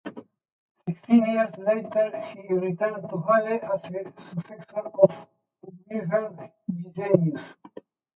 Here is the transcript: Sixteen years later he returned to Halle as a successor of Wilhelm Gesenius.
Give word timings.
Sixteen 0.87 1.27
years 1.27 1.55
later 1.59 2.19
he 2.21 2.51
returned 2.55 3.07
to 3.07 3.17
Halle 3.19 3.59
as 3.71 3.83
a 3.85 4.11
successor 4.23 4.79
of 4.99 5.27
Wilhelm 5.91 6.39
Gesenius. 6.73 7.39